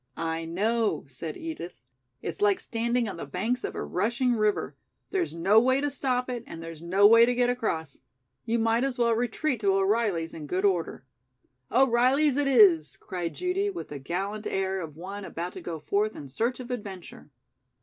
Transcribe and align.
"I 0.17 0.45
know," 0.45 1.05
said 1.09 1.37
Edith. 1.37 1.75
"It's 2.23 2.41
like 2.41 2.59
standing 2.59 3.07
on 3.07 3.17
the 3.17 3.25
banks 3.27 3.63
of 3.63 3.75
a 3.75 3.83
rushing 3.83 4.33
river. 4.33 4.75
There's 5.11 5.35
no 5.35 5.59
way 5.59 5.79
to 5.79 5.91
stop 5.91 6.27
it 6.27 6.43
and 6.47 6.63
there's 6.63 6.81
no 6.81 7.05
way 7.05 7.23
to 7.23 7.35
get 7.35 7.51
across. 7.51 7.99
You 8.43 8.57
might 8.57 8.83
as 8.83 8.97
well 8.97 9.13
retreat 9.13 9.59
to 9.59 9.75
O'Reilly's 9.75 10.33
in 10.33 10.47
good 10.47 10.65
order." 10.65 11.05
"O'Reilly's 11.71 12.37
it 12.37 12.47
is," 12.47 12.97
cried 12.97 13.35
Judy 13.35 13.69
with 13.69 13.89
the 13.89 13.99
gallant 13.99 14.47
air 14.47 14.81
of 14.81 14.95
one 14.97 15.23
about 15.23 15.53
to 15.53 15.61
go 15.61 15.77
forth 15.77 16.15
in 16.15 16.27
search 16.27 16.59
of 16.59 16.71
adventure. 16.71 17.29